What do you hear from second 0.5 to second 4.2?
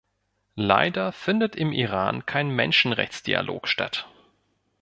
Leider findet im Iran kein Menschenrechtsdialog statt.